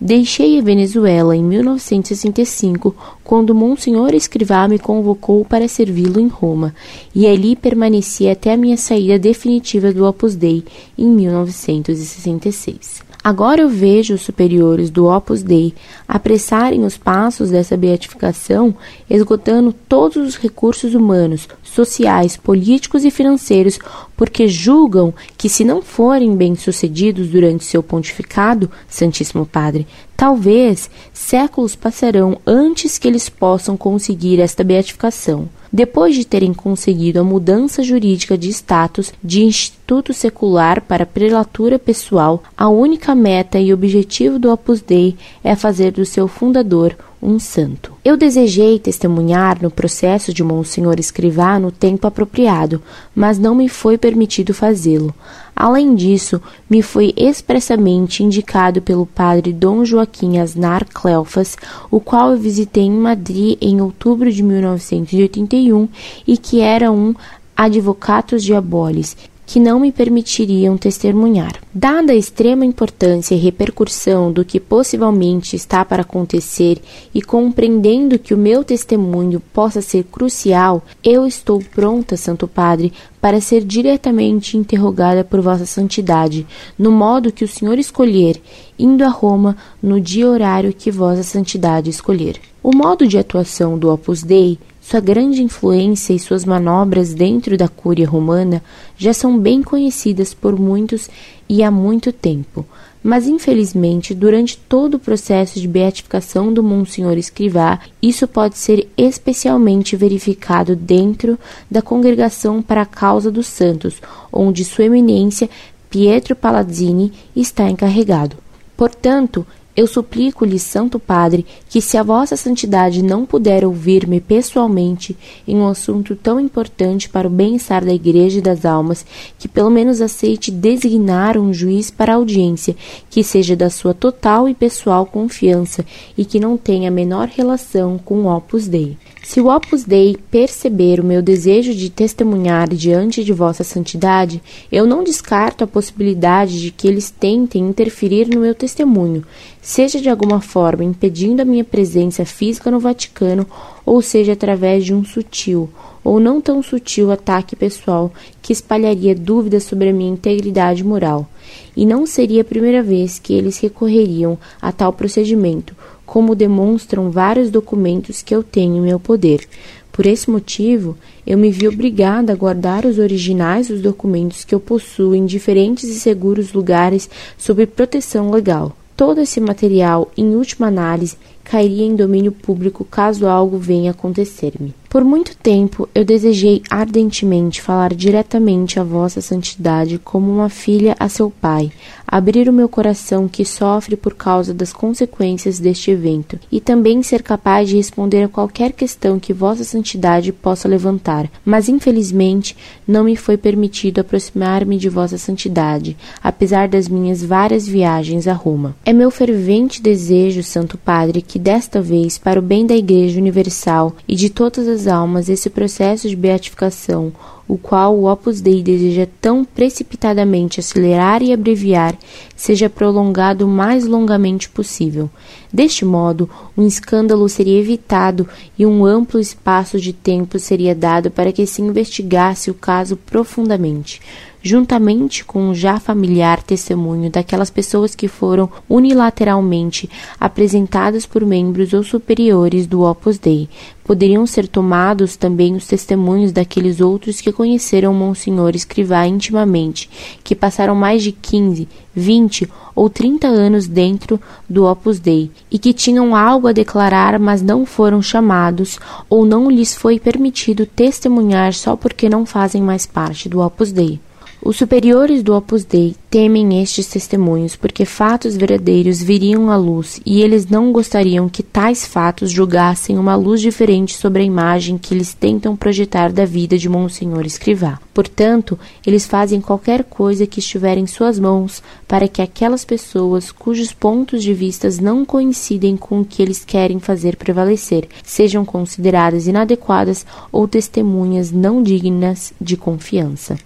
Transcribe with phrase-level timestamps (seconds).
[0.00, 6.74] Deixei a Venezuela em 1965, quando Monsenhor Escrivá me convocou para servi-lo em Roma,
[7.14, 10.64] e ali permaneci até a minha saída definitiva do Opus Dei
[10.96, 13.05] em 1966.
[13.26, 15.74] Agora eu vejo os superiores do Opus Dei
[16.06, 18.72] apressarem os passos dessa beatificação,
[19.10, 23.80] esgotando todos os recursos humanos, sociais, políticos e financeiros,
[24.16, 32.38] porque julgam que, se não forem bem-sucedidos durante seu pontificado, Santíssimo Padre, talvez séculos passarão
[32.46, 35.48] antes que eles possam conseguir esta beatificação.
[35.72, 39.42] Depois de terem conseguido a mudança jurídica de status de
[39.86, 45.92] instituto secular para prelatura pessoal, a única meta e objetivo do Opus Dei é fazer
[45.92, 47.92] do seu fundador um santo.
[48.04, 52.82] Eu desejei testemunhar no processo de Monsenhor Escrivá no tempo apropriado,
[53.14, 55.14] mas não me foi permitido fazê-lo.
[55.54, 61.56] Além disso, me foi expressamente indicado pelo padre Dom Joaquim Asnar Cleofas,
[61.92, 65.88] o qual eu visitei em Madrid em outubro de 1981
[66.26, 67.14] e que era um
[67.56, 71.52] advocatus diabolis que não me permitiriam testemunhar.
[71.72, 76.82] Dada a extrema importância e repercussão do que possivelmente está para acontecer
[77.14, 83.40] e compreendendo que o meu testemunho possa ser crucial, eu estou pronta, Santo Padre, para
[83.40, 86.46] ser diretamente interrogada por Vossa Santidade,
[86.76, 88.40] no modo que o Senhor escolher,
[88.78, 92.40] indo a Roma no dia horário que Vossa Santidade escolher.
[92.62, 94.58] O modo de atuação do Opus Dei
[94.88, 98.62] sua grande influência e suas manobras dentro da Cúria Romana
[98.96, 101.10] já são bem conhecidas por muitos
[101.48, 102.64] e há muito tempo,
[103.02, 109.96] mas infelizmente, durante todo o processo de beatificação do Monsenhor Escrivá, isso pode ser especialmente
[109.96, 111.36] verificado dentro
[111.68, 114.00] da Congregação para a Causa dos Santos,
[114.32, 115.50] onde Sua Eminência
[115.90, 118.36] Pietro Palazzini está encarregado.
[118.76, 119.44] Portanto,
[119.76, 125.14] eu suplico-lhe, Santo Padre, que se a vossa santidade não puder ouvir-me pessoalmente
[125.46, 129.04] em um assunto tão importante para o bem-estar da Igreja e das almas,
[129.38, 132.74] que pelo menos aceite designar um juiz para a audiência,
[133.10, 135.84] que seja da sua total e pessoal confiança
[136.16, 138.96] e que não tenha a menor relação com o Opus Dei.
[139.28, 144.40] Se o Opus Dei perceber o meu desejo de testemunhar diante de vossa santidade,
[144.70, 149.24] eu não descarto a possibilidade de que eles tentem interferir no meu testemunho,
[149.60, 153.44] seja de alguma forma impedindo a minha presença física no Vaticano,
[153.84, 155.68] ou seja através de um sutil
[156.06, 161.28] ou não tão sutil ataque pessoal que espalharia dúvidas sobre a minha integridade moral.
[161.76, 165.74] E não seria a primeira vez que eles recorreriam a tal procedimento,
[166.06, 169.46] como demonstram vários documentos que eu tenho em meu poder.
[169.90, 174.60] Por esse motivo, eu me vi obrigada a guardar os originais dos documentos que eu
[174.60, 178.76] possuo em diferentes e seguros lugares sob proteção legal.
[178.96, 184.74] Todo esse material, em última análise, cairia em domínio público caso algo venha acontecer-me.
[184.88, 191.08] Por muito tempo eu desejei ardentemente falar diretamente a Vossa Santidade como uma filha a
[191.08, 191.70] seu pai,
[192.06, 197.22] abrir o meu coração que sofre por causa das consequências deste evento, e também ser
[197.22, 201.30] capaz de responder a qualquer questão que Vossa Santidade possa levantar.
[201.44, 202.56] Mas infelizmente
[202.86, 208.74] não me foi permitido aproximar-me de Vossa Santidade, apesar das minhas várias viagens a Roma.
[208.84, 213.94] É meu fervente desejo, Santo Padre, que desta vez, para o bem da Igreja Universal
[214.06, 217.12] e de todas as almas esse processo de beatificação,
[217.48, 221.96] o qual o Opus Dei deseja tão precipitadamente acelerar e abreviar,
[222.34, 225.08] seja prolongado o mais longamente possível.
[225.52, 228.28] Deste modo, um escândalo seria evitado
[228.58, 234.00] e um amplo espaço de tempo seria dado para que se investigasse o caso profundamente
[234.46, 239.90] juntamente com o já familiar testemunho daquelas pessoas que foram unilateralmente
[240.20, 243.48] apresentadas por membros ou superiores do Opus Dei.
[243.86, 249.88] Poderiam ser tomados também os testemunhos daqueles outros que conheceram Monsenhor Escrivá intimamente,
[250.24, 255.72] que passaram mais de 15, 20 ou 30 anos dentro do Opus Dei e que
[255.72, 261.76] tinham algo a declarar, mas não foram chamados ou não lhes foi permitido testemunhar só
[261.76, 264.00] porque não fazem mais parte do Opus Dei.
[264.46, 270.22] Os superiores do Opus Dei temem estes testemunhos porque fatos verdadeiros viriam à luz e
[270.22, 275.12] eles não gostariam que tais fatos julgassem uma luz diferente sobre a imagem que eles
[275.12, 277.80] tentam projetar da vida de Monsenhor Escrivá.
[277.92, 283.72] Portanto, eles fazem qualquer coisa que estiver em suas mãos para que aquelas pessoas cujos
[283.72, 290.06] pontos de vista não coincidem com o que eles querem fazer prevalecer sejam consideradas inadequadas
[290.30, 293.36] ou testemunhas não dignas de confiança.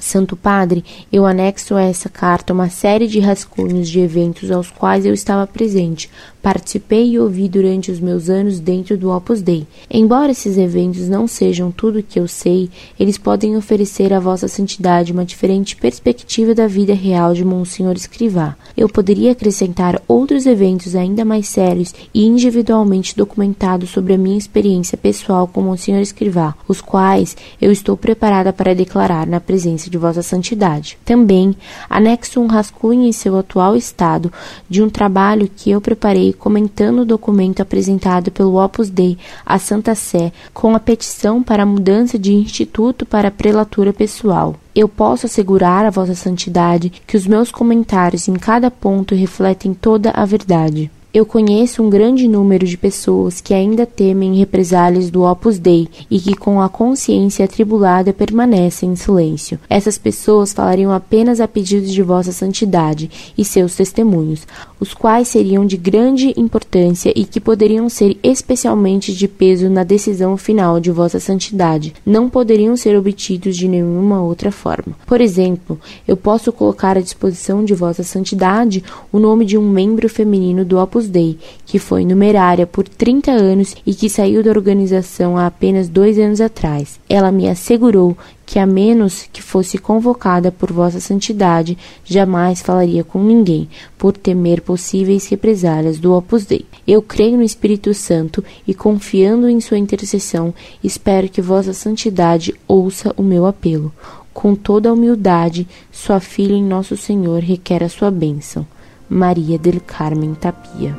[0.00, 5.06] Santo Padre, eu anexo a essa carta uma série de rascunhos de eventos aos quais
[5.06, 6.10] eu estava presente,
[6.46, 9.66] participei e ouvi durante os meus anos dentro do Opus Dei.
[9.90, 12.70] Embora esses eventos não sejam tudo o que eu sei,
[13.00, 18.54] eles podem oferecer à Vossa Santidade uma diferente perspectiva da vida real de Monsenhor Escrivá.
[18.76, 24.96] Eu poderia acrescentar outros eventos ainda mais sérios e individualmente documentados sobre a minha experiência
[24.96, 30.22] pessoal com Monsenhor Escrivá, os quais eu estou preparada para declarar na presença de Vossa
[30.22, 30.96] Santidade.
[31.04, 31.56] Também
[31.90, 34.32] anexo um rascunho em seu atual estado
[34.70, 39.94] de um trabalho que eu preparei comentando o documento apresentado pelo Opus Dei à Santa
[39.94, 44.54] Sé com a petição para a mudança de instituto para a prelatura pessoal.
[44.74, 50.10] Eu posso assegurar a Vossa Santidade que os meus comentários em cada ponto refletem toda
[50.10, 50.90] a verdade.
[51.16, 56.20] Eu conheço um grande número de pessoas que ainda temem represálias do Opus Dei e
[56.20, 59.58] que, com a consciência atribulada, permanecem em silêncio.
[59.70, 64.46] Essas pessoas falariam apenas a pedidos de Vossa Santidade e seus testemunhos,
[64.78, 70.36] os quais seriam de grande importância e que poderiam ser especialmente de peso na decisão
[70.36, 71.94] final de Vossa Santidade.
[72.04, 74.94] Não poderiam ser obtidos de nenhuma outra forma.
[75.06, 78.82] Por exemplo, eu posso colocar à disposição de Vossa Santidade
[79.12, 83.74] o nome de um membro feminino do Opus Dei, que foi numerária por 30 anos
[83.86, 87.00] e que saiu da organização há apenas dois anos atrás.
[87.08, 93.22] Ela me assegurou que, a menos que fosse convocada por Vossa Santidade, jamais falaria com
[93.22, 96.64] ninguém, por temer possíveis represálias do Opus Dei.
[96.86, 103.12] Eu creio no Espírito Santo e, confiando em sua intercessão, espero que Vossa Santidade ouça
[103.16, 103.92] o meu apelo.
[104.32, 108.64] Com toda a humildade, sua filha em Nosso Senhor requer a sua bênção.
[109.08, 110.96] Maria del Carmen Tapia.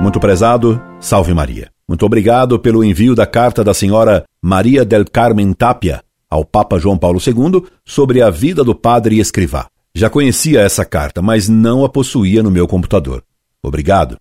[0.00, 1.70] Muito prezado, salve Maria.
[1.90, 6.96] Muito obrigado pelo envio da carta da senhora Maria del Carmen Tapia ao Papa João
[6.96, 9.66] Paulo II sobre a vida do padre Escrivá.
[9.92, 13.24] Já conhecia essa carta, mas não a possuía no meu computador.
[13.60, 14.20] Obrigado.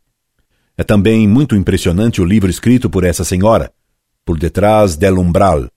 [0.75, 3.71] É também muito impressionante o livro escrito por essa senhora,
[4.25, 5.69] Por Detrás del Umbral,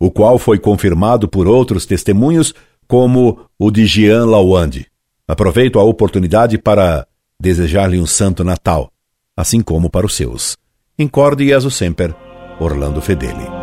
[0.00, 2.52] o qual foi confirmado por outros testemunhos
[2.88, 4.88] como o de Jean Lawande.
[5.28, 7.06] Aproveito a oportunidade para
[7.38, 8.90] desejar-lhe um santo Natal,
[9.36, 10.56] assim como para os seus.
[10.98, 12.14] Incorde Jesus Semper,
[12.58, 13.55] Orlando Fedeli.